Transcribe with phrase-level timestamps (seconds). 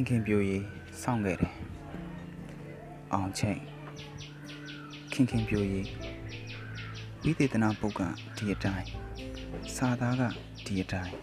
[0.00, 0.56] ခင်ခင်ပြိုရီ
[1.02, 1.52] စောင့်ခဲ့တယ်
[3.12, 3.60] အောင်ချိန်
[5.12, 5.80] ခင်ခင်ပြိုရီ
[7.22, 8.00] ဝိသေသနာပုတ်က
[8.36, 8.88] ဒီအတိုင်း
[9.76, 10.22] စာသားက
[10.66, 11.14] ဒီအတိုင်း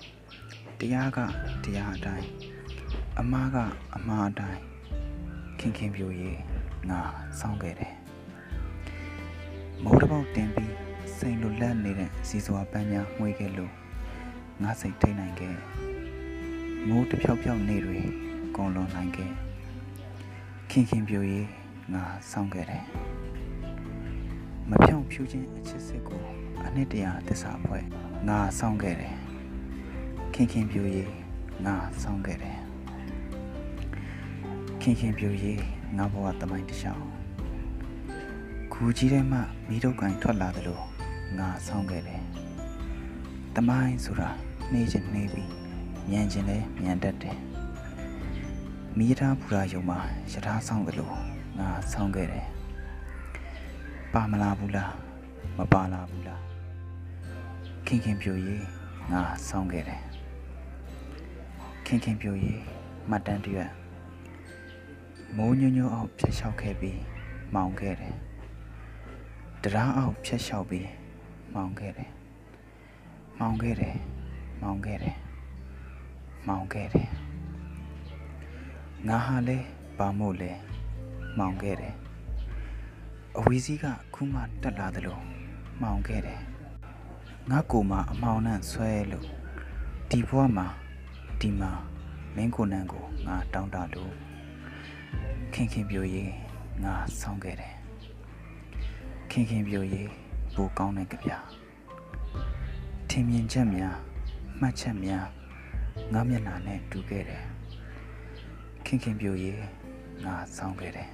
[0.79, 1.19] တရားက
[1.64, 2.27] တရားအတိုင်း
[3.19, 3.57] အမားက
[3.96, 4.61] အမားအတိုင်း
[5.60, 6.29] ခင်ခင်ပြိုရီ
[6.89, 7.01] ငါ
[7.39, 7.93] စောင့်ခဲ့တယ်
[9.83, 10.73] မိုးတစ်ပေါက်တင်ပြီး
[11.18, 13.71] စိန်လိုလက်နေတဲ့စီစွာပန်းများမှွေခဲ့လို့
[14.64, 15.55] ငါစိတ်ထိတ်နိုင်ခဲ့
[16.87, 18.01] မိုးတစ်ဖြောက်ဖြောက်နေတွေ
[18.55, 19.32] ကုန်လွန်နိုင်ခဲ့
[20.69, 21.47] ခင်ခင်ပြိုရေး
[21.93, 22.83] ငါစောင့်ခဲ့တယ်
[24.69, 26.21] မဖြောင့်ဖြူခြင်းအချစ်စစ်ကို
[26.65, 27.86] အနှစ်တရာသစ္စာဖွဲ့
[28.27, 29.15] ငါစောင့်ခဲ့တယ်
[30.33, 31.11] ခင်ခင်ပြိုရေး
[31.65, 32.58] ငါစောင့်ခဲ့တယ်
[34.81, 35.61] ခင်ခင်ပြိုရေး
[35.97, 37.05] ငါဘဝတမိုင်းတစ်ချောင်း
[38.73, 40.80] ခူကြီးထဲမှမိတော့ကန်ထွက်လာသလို
[41.38, 42.22] ငါစောင့်ခဲ့တယ်
[43.55, 44.30] တမိုင်းဆိုတာ
[44.71, 45.52] နှေးချင်နှေးပြီး
[46.09, 47.39] မြန်ခြင်းလဲမြန်တတ်တယ်။
[48.99, 49.99] မိသားဘူရာယုံမှာ
[50.31, 51.11] ယထာဆောင်သလို
[51.59, 52.45] ငါဆောင်ခဲ့တယ်။
[54.13, 54.91] ပါမလာဘူးလား
[55.57, 56.41] မပါလာဘူးလား
[57.85, 58.65] ခင်ခင်ပြိုရေး
[59.11, 60.02] ငါဆောင်ခဲ့တယ်။
[61.85, 62.61] ခင်ခင်ပြိုရေး
[63.09, 63.71] မတ်တန်တရွတ်
[65.37, 66.99] မိုးညွညွအောင်ဖြတ်လျှောက်ခဲ့ပြီး
[67.55, 68.15] မောင်ခဲ့တယ်။
[69.63, 70.89] တရားအောင်ဖြတ်လျှောက်ပြီး
[71.55, 72.09] မောင်ခဲ့တယ်။
[73.39, 73.95] မောင်ခဲ့တယ်
[74.61, 75.17] မောင်ခဲ့တယ်
[76.47, 77.09] မောင်ခဲ့တယ်
[79.09, 79.58] ငါဟာလဲ
[79.98, 80.52] ဘာမို့လဲ
[81.38, 81.95] မောင်ခဲ့တယ်
[83.38, 85.20] အဝီစီးကခုမှတက်လာသလို
[85.81, 86.42] မောင်ခဲ့တယ်
[87.50, 89.28] ငါကိုမှအမောင်နဲ့ဆွဲလို့
[90.09, 90.67] ဒီဘဝမှာ
[91.39, 91.72] ဒီမှာ
[92.36, 94.14] မင်းကိုနန်းကိုငါတောင်းတလို့
[95.53, 96.33] ခင်ခင်ပြိုရေး
[96.83, 97.76] ငါဆောင်းခဲ့တယ်
[99.31, 100.09] ခင်ခင်ပြိုရေး
[100.53, 101.31] ဘူကောင်းတဲ့ကြပြ
[103.09, 103.95] ထင်မြင်ချက်များ
[104.59, 105.26] မှတ်ချက်များ
[106.14, 107.44] ငါမျက်နှာနဲ့တူခဲ့တယ်
[108.85, 109.57] ခင်ခင်ပြိုရေး
[110.25, 111.09] ငါဆောင်းခဲ့တယ်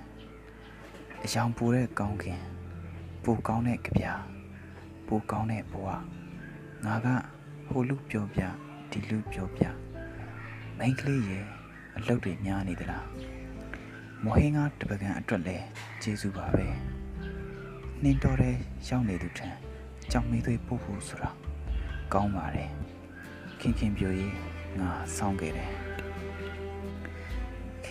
[1.23, 2.39] အယောင်ပူတဲ့ကောင်းခင်
[3.23, 4.05] ပူကောင်းတဲ့ကြပြ
[5.07, 5.87] ပူကောင်းတဲ့ဘဝ
[6.85, 7.07] ငါက
[7.69, 8.41] ဟိုလူပြောပြ
[8.91, 9.63] ဒီလူပြောပြ
[10.77, 11.45] မိန်းကလေးရဲ့
[11.97, 13.05] အလုပ်တွေများနေသလား
[14.23, 15.57] မဟင်းကားတပကံအတွက်လဲ
[16.01, 16.67] ကျေးဇူးပါပဲ
[18.01, 18.55] နှင်းတော်တဲ့
[18.88, 19.49] ရောက်နေသူထံ
[20.11, 21.29] ကြောင်မေးသွေးပို့ဖို့ဆိုတာ
[22.13, 22.69] ကောင်းပါတယ်
[23.59, 24.35] ခင်ခင်ပြိုရေး
[24.79, 25.71] ငါစောင့်ခဲ့တယ်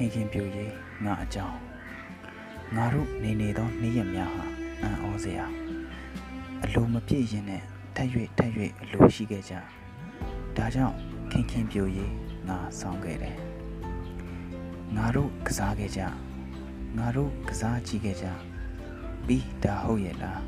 [0.02, 0.72] ခင်ခင်ပြိုရေး
[1.04, 1.58] ငါအကြောင်း
[2.76, 4.44] ငါတို့နေနေသောနေ့ရက်များဟာ
[4.82, 5.46] အံ့ဩစရာ
[6.64, 7.62] အလိုမပြည့်ရင်နဲ့
[7.94, 8.08] ထက်၍
[8.38, 8.52] ထက်၍
[8.82, 9.54] အလိုရှိခဲ့ကြ
[10.56, 10.96] ဒါကြောင့်
[11.30, 12.12] ခင်ခင်ပြိုရေး
[12.48, 13.36] ငါစောင့်ခဲ့တယ်
[14.96, 16.02] ငါတို့ကစားခဲ့ကြ
[16.98, 18.26] ငါတို့ကစားကြည့်ခဲ့ကြ
[19.26, 20.42] ပြီးဒါဟုတ်ရဲ့လား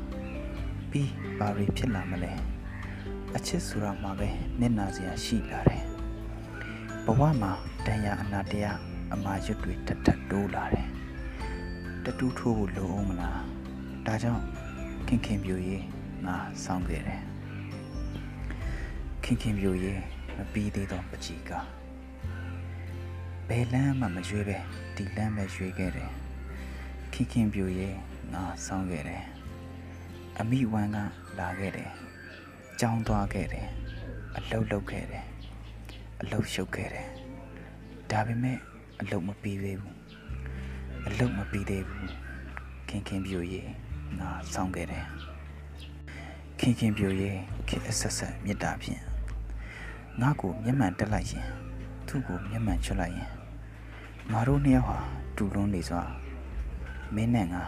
[0.91, 2.33] ပြီးဘာတွေဖြစ်လာမလဲ
[3.35, 5.85] အချစ်ဆိုတာမှာပဲနစ်နာစရာရှိလာတယ်
[7.05, 7.51] ဘဝမှာ
[7.85, 10.87] တန်ရာအနာတရား အမာရွတ်တွေထပ်ထပ်တိုးလာတယ်
[12.03, 13.39] တတူးထိုးဖို့လိုအောင်မလား
[14.05, 14.43] ဒါကြောင့်
[15.07, 15.83] ခင်ခင်ပြိုရေး
[16.25, 17.21] ငါစောင့်ခဲ့တယ်
[19.23, 20.01] ခင်ခင်ပြိုရေး
[20.37, 21.51] မပြီးသေးတော့ပချီက
[23.47, 24.57] ဘယ်လမ်းမှမရွေးပဲ
[24.95, 26.11] ဒီလမ်းပဲရွေးခဲ့တယ်
[27.13, 27.97] ခင်ခင်ပြိုရေး
[28.33, 29.23] ငါစောင့်ခဲ့တယ်
[30.39, 30.97] အမိဝမ်းက
[31.39, 31.91] လာခဲ့တယ်
[32.79, 33.67] ကြောင်းသွားခဲ့တယ်
[34.37, 35.25] အလုတ်လုတ်ခဲ့တယ်
[36.21, 37.07] အလုတ်ရှုပ်ခဲ့တယ်
[38.11, 38.59] ဒါပေမဲ့
[38.99, 39.97] အလုတ်မပြီးသေးဘူး
[41.07, 42.11] အလုတ်မပြီးသေးဘူး
[42.89, 43.69] ခင်ခင်ပြိုရေး
[44.19, 45.05] ငါစောင့်ခဲ့တယ်
[46.59, 47.37] ခင်ခင်ပြိုရေး
[47.67, 49.01] ခေအဆက်ဆက်မေတ္တာဖြင့်
[50.21, 51.45] ငါကိုမျက်မှန်တက်လိုက်ရင်
[52.07, 53.29] သူ့ကိုမျက်မှန်ချွတ်လိုက်ရင်
[54.31, 54.97] ငါတို့နှစ်ယောက်ဟာ
[55.37, 56.01] တူလွန်းနေစွာ
[57.15, 57.61] မင်းနဲ့ငါ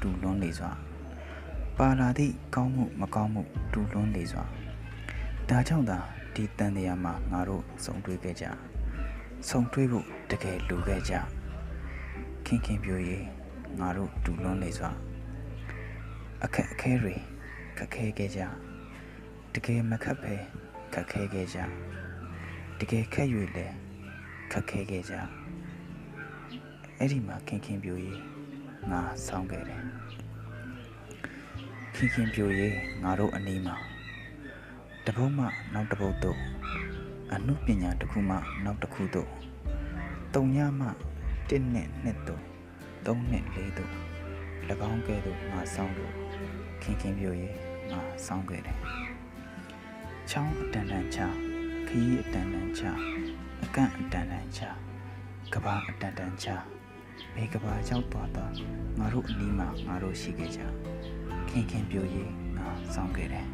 [0.00, 0.70] တူလွန်းနေစွာ
[1.78, 3.42] ပါလာသည့်ကောင်းမှုမကောင်းမှု
[3.72, 4.44] တူလွန်းနေစွာ
[5.48, 5.98] ဒါကြောင့်သာ
[6.34, 8.44] ဒီတန်တရားမှာငါတို့စုံတွေ့ခဲ့ကြ
[9.50, 11.14] စုံတွေ့ဖို့တကယ်လိုခဲ့ကြ
[12.46, 13.26] ခင်ခင်ပြိုရေး
[13.80, 14.90] ငါတို့တူလွန်းနေစွာ
[16.44, 17.14] အခက်အခဲတွေ
[17.78, 18.40] ခက်ခဲခဲ့ကြ
[19.54, 20.34] တကယ်မခက်ပဲ
[20.94, 21.58] ခက်ခဲခဲ့ကြ
[22.78, 23.66] တကယ်ခက်၍လဲ
[24.52, 25.14] ခက်ခဲခဲ့ကြ
[26.98, 28.20] အဲ့ဒီမှာခင်ခင်ပြိုရေး
[28.90, 29.82] ငါဆောင်းခဲ့တယ်
[31.94, 33.76] ခင်ခင်ပြိုရေးငါတို့အနီးမှာ
[35.06, 36.38] တပုတ်မှနောက်တပုတ်တို့
[37.32, 39.30] အမှုပညာတစ်ခုမှနောက်တစ်ခုတို့
[40.34, 40.88] တုံညမှ
[41.28, 42.42] 1နဲ့2တို့
[43.06, 43.92] 3နဲ့4တို့၎
[44.90, 46.14] င်းကဲ့သို့ငါဆောင်းလို့
[46.82, 47.56] ခင်ခင်ပြိုရေး
[47.90, 48.78] ငါဆောင်းခဲ့တယ်
[50.30, 51.18] ချောင်းအတန်တန်ချ
[51.88, 52.82] ခရီးအတန်တန်ချ
[53.64, 54.60] အကန့်အတန်တန်ချ
[55.52, 56.46] ကဘာအတန်တန်ချ
[57.34, 58.52] ဘေကဘာရောက်သွားတော့
[58.98, 60.60] ငါတို့အနီးမှာငါတို့ရှိခဲ့ကြ
[61.48, 63.46] ခင်ခင်ပြိုရေးငါဆောင်းခဲ့တယ်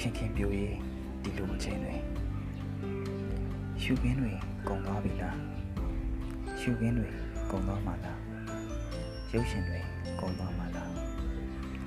[0.00, 0.76] ခင်ခင်ပြိုရေး
[1.22, 1.94] ဒီလိုအချိန်တွေ
[3.82, 4.32] ရှုခင်းတွေ
[4.68, 5.36] ကုံသွားပြီလား
[6.60, 7.08] ရှုခင်းတွေ
[7.50, 8.18] ကုံသွားမှလား
[9.32, 9.78] ရုပ်ရှင်တွေ
[10.20, 10.90] ကုံသွားမှလား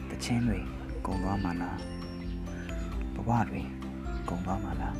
[0.09, 0.59] တခြင်းတွေ
[1.05, 1.77] ကုံသွားမှလား
[3.15, 3.61] ဘဝတွေ
[4.29, 4.97] ကုံသွားမှလား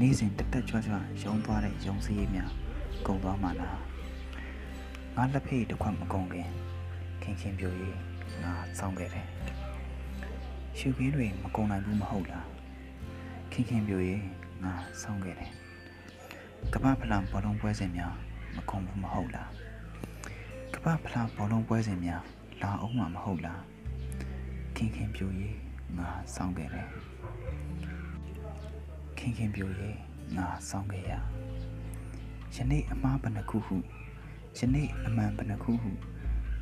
[0.00, 2.50] နေ့စဉ်တက်တက်ကြွကြွရုံသွားတဲ့ရုံစည်းရေးများ
[3.06, 3.78] ကုံသွားမှလား
[5.16, 6.48] ငါလက်ဖေးတစ်ခွက်မကုံခင်
[7.22, 7.96] ခင်ခင်ပြိုရေး
[8.42, 9.26] ငါစောင်းခဲ့တယ်
[10.78, 12.46] ရှုခင်းတွေမကုံနိုင်ဘူးမဟုတ်လား
[13.52, 14.22] ခင်ခင်ပြိုရေး
[14.64, 14.72] ငါ
[15.02, 15.52] စောင်းခဲ့တယ်
[16.74, 18.14] ကမ္ဘာဖလံဘောလုံးပွဲစဉ်များ
[18.56, 19.50] မကုံဘူးမဟုတ်လား
[20.74, 22.22] ကမ္ဘာဖလံဘောလုံးပွဲစဉ်များ
[22.62, 23.62] လာအောင်မှာမဟုတ်လား
[24.76, 25.56] ခင်ခင်ပြိုရေး
[25.98, 26.88] ငါစောင်းခဲ့တယ်
[29.18, 29.96] ခင်ခင်ပြိုရေး
[30.36, 31.12] ငါစောင်းခဲ့ရ
[32.56, 33.76] ယနေ့အမားဘယ်နှခုဟု
[34.58, 35.90] ယနေ့အမှန်ဘယ်နှခုဟု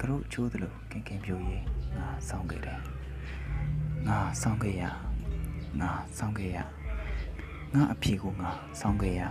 [0.00, 1.62] ကရုချိုးသလိုခင်ခင်ပြိုရေး
[1.96, 2.95] ငါစောင်းခဲ့တယ်
[4.08, 4.84] ငါစောင်းခဲ့ရ
[5.80, 6.58] ငါစောင်းခဲ့ရ
[7.74, 8.50] ငါအဖြေကိုငါ
[8.80, 9.22] စောင်းခဲ့ရ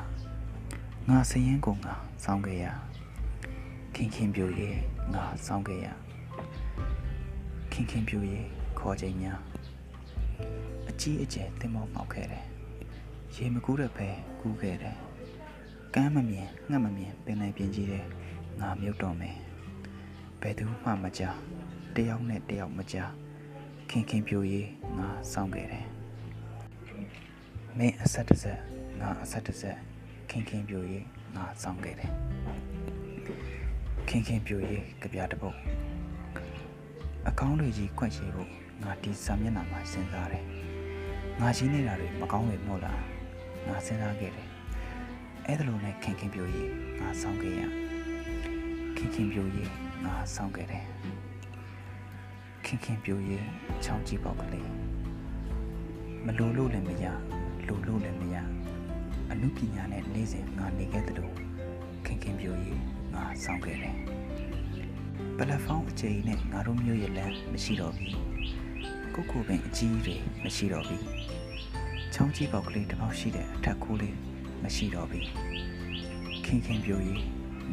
[1.09, 1.93] ငါစရင်ကိုငါ
[2.23, 2.65] စောင်းခဲ့ရ
[3.95, 4.79] ခင်ခင်ပြိုရေး
[5.13, 5.87] ငါစောင်းခဲ့ရ
[7.71, 8.47] ခင်ခင်ပြိုရေး
[8.79, 9.39] ခေါ်ချိန်များ
[10.89, 12.45] အကြီးအကျယ်တင်မောမှောက်ခဲ့တယ်
[13.35, 14.07] ရေမကူးတဲ့ဖဲ
[14.41, 14.97] ကူးခဲ့တယ်
[15.95, 18.05] ကမ်းမမြင်ငှက်မမြင်ပင်လယ်ပြင်ကြီးတဲ့
[18.59, 19.37] ငါမြုပ်တော့မယ်
[20.41, 21.37] ဘယ်သူမှမကြား
[21.95, 23.11] တယောက်နဲ့တယောက်မကြား
[23.89, 24.67] ခင်ခင်ပြိုရေး
[24.99, 25.85] ငါစောင့်ခဲ့တယ်
[27.77, 28.59] မင်းအဆက်တစ်ဆက်
[28.99, 29.77] ငါအဆက်တစ်ဆက်
[30.29, 31.05] ခင်ခင်ပြိုရေး
[31.35, 32.11] ငါစောင့်ခဲ့တယ်
[34.09, 35.57] ခင်ခင်ပြိုရေးကြပြတစ်ပုတ်
[37.27, 38.49] အကောင်းတွေကြီးကွက်ချေဖို့
[38.83, 40.45] ငါဒီစာမျက်နှာမှာစဉ်းစားတယ်
[41.41, 43.01] ငါရှင်းနေတာတွေမကောင်းလေမို့လား
[43.67, 44.47] ငါစဉ်းစားခဲ့တယ်
[45.45, 47.61] အဲ့ဒါလိုနဲ့ခင်ခင်ပြိုရေးငါစောင့်ခဲ့ရ
[48.97, 49.71] ခင်ခင်ပြိုရေး
[50.05, 50.85] ငါစောင့်ခဲ့တယ်
[52.65, 53.45] ခင်ခင်ပြိုရေး
[53.83, 54.69] ချောင်းကြည့်ပေါက်ကလေး
[56.25, 57.05] မလိုလို့လည်းမရ
[57.67, 58.35] လိုလို့လည်းမရ
[59.31, 61.35] အမှုပညာနဲ့နေ့စဉ်ငါနေခဲ့တဲ့လို့
[62.05, 62.79] ခင်ခင်ပြိုရေး
[63.13, 63.97] ငါစောင့်ခဲ့တယ်
[65.37, 68.13] ပလက်ဖောင်းအကျိန်နဲ့ငါတို့မျိုးရဲ့လမ်းမရှိတော့ဘူး
[69.15, 71.05] ကိုကိုပင်အကြီးတွေမရှိတော့ဘူး
[72.13, 74.15] ချောင်းကြီးပေါက်ကလေးတစ်ပေါက်ရှိတဲ့အထက်ခိုးလေး
[74.63, 75.27] မရှိတော့ဘူး
[76.45, 77.23] ခင်ခင်ပြိုရေး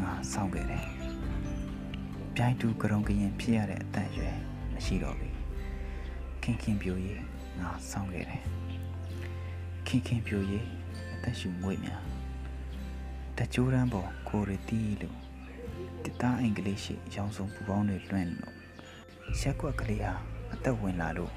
[0.01, 0.87] ငါစောင့်ခဲ့တယ်
[2.37, 4.52] ပြိုင်တူကြုံကရင်ဖြစ်ရတဲ့အတန်ရွယ်မ
[4.85, 5.37] ရှိတော့ဘူး
[6.43, 7.23] ခင်ခင်ပြိုရေး
[7.61, 8.43] ငါစောင့်ခဲ့တယ်
[9.87, 10.67] ခင်ခင်ပြိုရေး
[11.15, 12.03] အသက်ရှူငွေ့များ
[13.39, 15.19] တကြိုးရန်ပေါ်ကိုရီတီးလို့
[16.05, 18.55] တသားအင်္ဂလိပ်ရှိရောင်စုံပူပေါင်းတွေလွှင့်လို့
[19.41, 20.13] ရက်ကွက်ကလေးဟာ
[20.53, 21.33] အသက်ဝင်လာလို့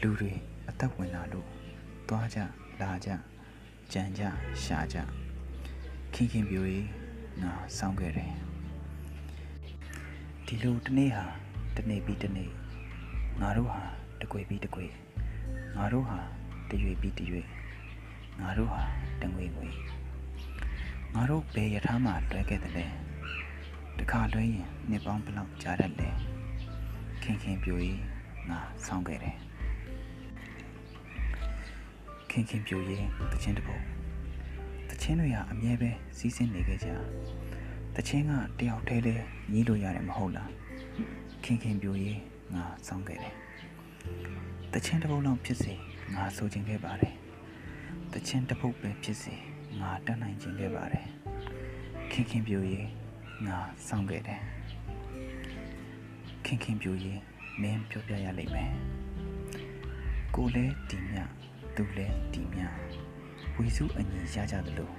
[0.00, 0.32] လူတွေ
[0.68, 1.46] အသက်ဝင်လာလို့
[2.08, 2.38] သွားကြ
[2.80, 3.08] လာကြ
[3.92, 4.22] ကြံကြ
[4.62, 4.96] ရှာကြ
[6.14, 6.86] ခင်ခင်ပြိုရေး
[7.42, 8.32] ငါစောင့်ခဲ့တယ်
[10.46, 11.24] ဒီလိုတနေ့ဟာ
[11.76, 12.50] တနေ့ပြီးတနေ့
[13.40, 13.80] ငါတို့ဟာ
[14.20, 14.86] တကွေပြီးတကွေ
[15.76, 16.18] ငါတို့ဟာ
[16.70, 17.40] တရွေပြီးတရွေ
[18.40, 18.82] ငါတို့ဟာ
[19.22, 19.68] တငွေငွေ
[21.14, 22.86] ငါတို့ဘယ်ရထားမှလွဲခဲ့တယ်လဲ
[23.98, 26.08] တခါလွဲရင်နှစ်ပေါင်းဘလောက်ကြာတတ်လဲ
[27.22, 28.00] ခင်ခင်ပြိုရေး
[28.50, 29.36] ငါစောင့်ခဲ့တယ်
[32.30, 33.82] ခင်ခင်ပြိုရေးတခြင်းတပုတ်
[34.90, 36.88] တခြင်းတွေကအမြဲပဲစီးဆင်းနေခဲ့ကြ
[37.96, 39.14] တခြင်းကတယောက်တည်းလဲ
[39.52, 40.50] ညီးလို့ရတယ်မဟုတ်လား
[41.48, 42.20] ခင်ခင်ပြိုရေး
[42.54, 43.34] ငါစောင့်ခဲ့တယ်
[44.72, 45.74] တခြင်းတစ်ပုတ်လောက်ဖြစ်စေ
[46.14, 47.14] ငါဆိုချင်ခဲ့ပါတယ်
[48.12, 49.34] တခြင်းတစ်ပုတ်ပဲဖြစ်စေ
[49.80, 51.06] ငါတတ်နိုင်ချင်ခဲ့ပါတယ်
[52.12, 52.88] ခင်ခင်ပြိုရေး
[53.46, 54.40] ငါစောင့်ခဲ့တယ်
[56.44, 57.20] ခင်ခင်ပြိုရေး
[57.62, 58.72] မင်းပြောပြရလိမ့်မယ်
[60.34, 61.18] ကိုလဲဒီမြ
[61.76, 62.62] သူလဲဒီမြ
[63.56, 64.90] ဝီစုအညီရကြသလို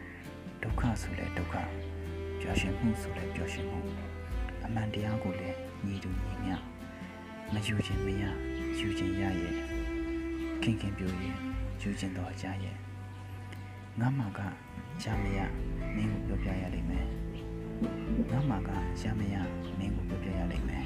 [0.63, 1.55] ဒုက္ခဆိုလဲဒုက္ခ
[2.39, 3.79] ပျော်ရွှင်မှုဆိုလဲပျော်ရွှင်မှု
[4.65, 6.55] အမှန်တရားကိုလည်း ညီတူညီမျှ
[7.53, 8.23] မယူခြင်းမရ
[8.79, 9.53] ယူခြင်းရရဲ့
[10.61, 11.37] ခင်ခင်ပြိုရင်
[11.81, 12.75] ယူခြင်းတော့ရရဲ့
[13.99, 14.39] ငါမှက
[15.03, 15.39] ရမရ
[15.95, 17.05] မင်းကိုပြောပြရလိမ့်မယ်
[18.31, 18.69] ငါမှက
[19.01, 19.35] ရမရ
[19.79, 20.85] မင်းကိုပြောပြရလိမ့်မယ်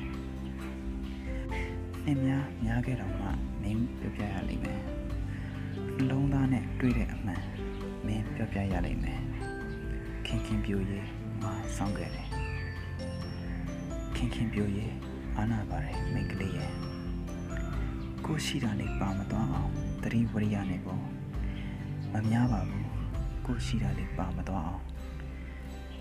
[2.06, 3.28] နှစ်များများခဲ့တော့မှ
[3.62, 4.82] မင်းပြောပြရလိမ့်မယ်
[5.96, 7.44] နှလုံးသားနဲ့တွေ့တဲ့အမှန်
[8.06, 9.22] မင်းပြောပြရလိမ့်မယ်
[10.26, 11.08] ခင်ခင်ပြိုရင်
[11.44, 12.31] ငါဆောင်းခဲ့တယ်
[14.24, 14.92] ခင်ခင်ပြိုရဲ့
[15.38, 16.72] အာနာပါတယ်မိန်းကလေးရဲ့
[18.26, 19.72] ကိုရှိတာနဲ့ပါမသွားအောင်
[20.04, 21.04] တတိဝရိယနဲ့ပေါ့
[22.14, 22.90] မများပါဘူး
[23.46, 24.84] ကိုရှိတာလေးပါမသွားအောင်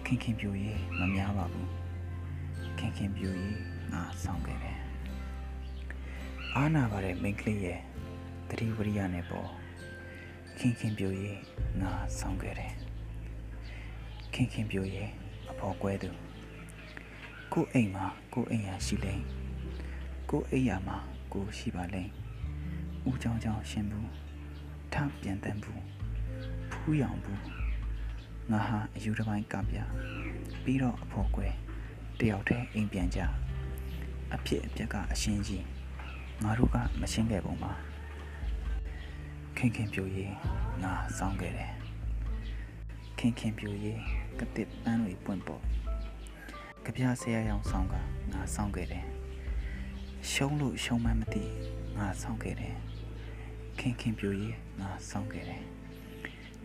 [0.07, 1.71] ခင်ခင်ပြိုရဲ့မများပါဘူး
[2.79, 3.57] ခင်ခင်ပြိုရဲ့
[3.93, 4.79] ငါဆောင်ခဲ့တယ်
[6.55, 7.79] အာနာပါတယ်မိန်းကလေးရဲ့
[8.49, 9.49] တတိဝရိယနဲ့ပေါ့
[10.59, 11.37] ခင်ခင်ပြိုရဲ့
[11.81, 12.73] ငါဆောင်ခဲ့တယ်
[14.35, 15.09] ခင်ခင်ပြိုရဲ့
[15.51, 16.11] အဖော်ကွဲသူ
[17.55, 19.25] ကိုအိမ်မှာကိုအိမ်ရရှိလိမ့်
[20.31, 20.97] ကိုအိမ်ရမှာ
[21.33, 22.11] ကိုရှိပါလိမ့်
[23.09, 24.11] ဦးချောင်းချောင်းရှင်ဘူး
[24.93, 25.83] ထပြန်တန်းဘူး
[26.71, 27.43] ဖူးရောင်ဘူး
[28.51, 29.79] ငါဟာအယူတစ်ပိုင်းကပြ
[30.65, 31.47] ပြီးတော့အဖို့ကွဲ
[32.21, 33.21] တယောက်တည်းအိမ်ပြန်ကြ
[34.35, 35.65] အဖြစ်အပျက်ကအရှင်းကြီး
[36.43, 37.73] ငါတို့ကမရှင်းခဲ့ပုံပါ
[39.57, 40.33] ခင်ခင်ပြိုရေး
[40.83, 41.73] ငါစောင်းခဲ့တယ်
[43.19, 44.01] ခင်ခင်ပြိုရေး
[44.39, 45.63] ကတစ်ပန်းတွေပွင့်ပေါ်
[46.85, 47.95] ကြပြဆရာရောင်ဆောင်က
[48.33, 49.05] ငါစောင်းခဲ့တယ်
[50.31, 51.45] ရှုံးလို့ရှုံးမှန်းမသိ
[51.99, 52.77] ငါစောင်းခဲ့တယ်
[53.79, 55.65] ခင်ခင်ပြိုရေးငါစောင်းခဲ့တယ်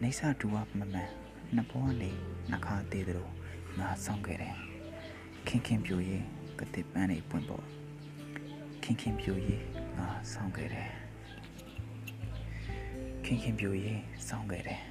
[0.01, 2.11] နေဆဒူဝမမှန်နှစ်ဘဝနေ
[2.51, 3.31] နှခါသေးတယ်လို့
[3.79, 4.55] ငါစောင်းခဲ့တယ်
[5.47, 6.23] ခင်ခင်ပြိုရေး
[6.59, 7.65] ကတစ်ပန်းတွေပွင့်ပေါ်
[8.83, 9.61] ခင်ခင်ပြိုရေး
[9.97, 10.89] ငါစောင်းခဲ့တယ်
[13.25, 14.81] ခင်ခင်ပြိုရေးစောင်းခဲ့တယ်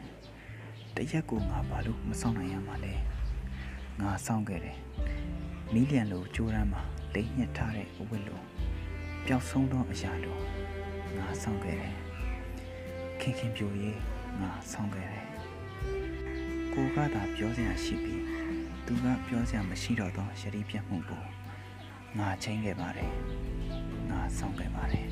[0.96, 3.13] တရက်ကိုငါဘာလို့မစောင်းနိုင်ရမှာလဲ
[4.00, 4.78] ငါစောင်းခဲ့တယ်
[5.72, 6.82] မီးလျံလိုကြိုးရမ်းမှာ
[7.14, 8.40] လိမ့်ညက်ထားတဲ့အဝတ်လို
[9.26, 10.36] ပျောက်ဆုံးသောအရာလို
[11.16, 11.94] ငါစောင်းခဲ့တယ်
[13.20, 13.98] ခင်ခင်ပြိုရေး
[14.40, 15.26] ငါစောင်းခဲ့တယ်
[16.72, 18.22] ကိုကသာပြောစရာရှိပြီး
[18.86, 21.24] သူကပြောစရာမရှိတော့သောယတိပြတ်မှုကို
[22.18, 23.12] ငါချင်းခဲ့ပါတယ်
[24.10, 25.06] ငါစောင်းခဲ့ပါတယ်